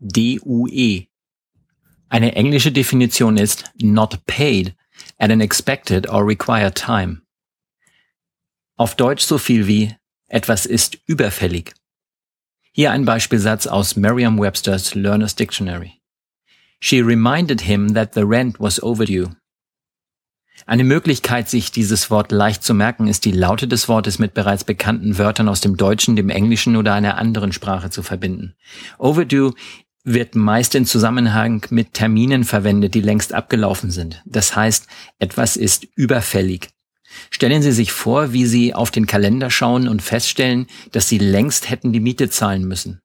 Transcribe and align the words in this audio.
O-V-E-R-D-U-E. 0.00 1.06
Eine 2.08 2.36
englische 2.36 2.72
Definition 2.72 3.36
ist 3.36 3.64
not 3.80 4.24
paid 4.26 4.74
at 5.18 5.30
an 5.30 5.40
expected 5.40 6.08
or 6.08 6.26
required 6.26 6.74
time. 6.74 7.22
Auf 8.76 8.94
Deutsch 8.94 9.24
so 9.24 9.38
viel 9.38 9.66
wie 9.66 9.94
etwas 10.28 10.66
ist 10.66 10.98
überfällig. 11.06 11.74
Hier 12.72 12.90
ein 12.90 13.04
Beispielsatz 13.04 13.66
aus 13.66 13.96
Merriam-Webster's 13.96 14.94
Learner's 14.94 15.34
Dictionary. 15.34 16.02
She 16.78 17.00
reminded 17.00 17.62
him 17.62 17.94
that 17.94 18.12
the 18.14 18.20
rent 18.20 18.60
was 18.60 18.82
overdue. 18.82 19.34
Eine 20.64 20.84
Möglichkeit, 20.84 21.48
sich 21.48 21.70
dieses 21.70 22.10
Wort 22.10 22.32
leicht 22.32 22.62
zu 22.62 22.72
merken, 22.72 23.08
ist 23.08 23.24
die 23.24 23.32
Laute 23.32 23.68
des 23.68 23.88
Wortes 23.88 24.18
mit 24.18 24.34
bereits 24.34 24.64
bekannten 24.64 25.18
Wörtern 25.18 25.48
aus 25.48 25.60
dem 25.60 25.76
Deutschen, 25.76 26.16
dem 26.16 26.30
Englischen 26.30 26.76
oder 26.76 26.94
einer 26.94 27.18
anderen 27.18 27.52
Sprache 27.52 27.90
zu 27.90 28.02
verbinden. 28.02 28.54
Overdue 28.98 29.54
wird 30.06 30.34
meist 30.34 30.74
in 30.74 30.86
Zusammenhang 30.86 31.66
mit 31.68 31.92
Terminen 31.92 32.44
verwendet, 32.44 32.94
die 32.94 33.02
längst 33.02 33.34
abgelaufen 33.34 33.90
sind. 33.90 34.22
Das 34.24 34.56
heißt, 34.56 34.86
etwas 35.18 35.56
ist 35.56 35.86
überfällig. 35.94 36.70
Stellen 37.30 37.60
Sie 37.60 37.72
sich 37.72 37.92
vor, 37.92 38.32
wie 38.32 38.46
Sie 38.46 38.72
auf 38.72 38.90
den 38.90 39.06
Kalender 39.06 39.50
schauen 39.50 39.88
und 39.88 40.00
feststellen, 40.00 40.66
dass 40.92 41.08
Sie 41.08 41.18
längst 41.18 41.68
hätten 41.68 41.92
die 41.92 42.00
Miete 42.00 42.30
zahlen 42.30 42.66
müssen. 42.66 43.00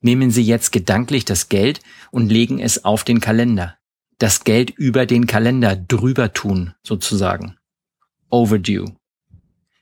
Nehmen 0.00 0.30
Sie 0.30 0.42
jetzt 0.42 0.72
gedanklich 0.72 1.26
das 1.26 1.50
Geld 1.50 1.80
und 2.10 2.30
legen 2.30 2.58
es 2.58 2.84
auf 2.84 3.04
den 3.04 3.20
Kalender 3.20 3.76
das 4.18 4.44
Geld 4.44 4.70
über 4.70 5.06
den 5.06 5.26
Kalender 5.26 5.76
drüber 5.76 6.32
tun, 6.32 6.74
sozusagen. 6.82 7.56
Overdue. 8.30 8.96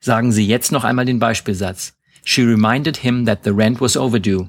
Sagen 0.00 0.32
Sie 0.32 0.46
jetzt 0.46 0.72
noch 0.72 0.84
einmal 0.84 1.04
den 1.04 1.18
Beispielsatz. 1.18 1.94
She 2.24 2.42
reminded 2.42 2.96
him 2.96 3.24
that 3.26 3.44
the 3.44 3.50
rent 3.50 3.80
was 3.80 3.96
overdue. 3.96 4.48